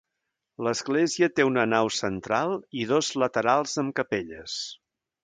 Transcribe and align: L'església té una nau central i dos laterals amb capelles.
L'església 0.67 1.27
té 1.39 1.43
una 1.49 1.65
nau 1.73 1.91
central 1.97 2.57
i 2.81 2.87
dos 2.93 3.11
laterals 3.25 3.77
amb 3.83 3.95
capelles. 4.01 4.57